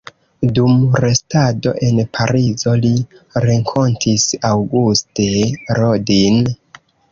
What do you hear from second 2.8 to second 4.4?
li renkontis